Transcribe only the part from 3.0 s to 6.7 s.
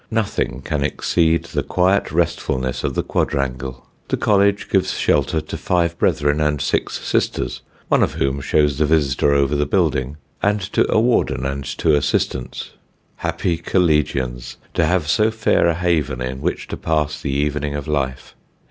quadrangle. The college gives shelter to five brethren and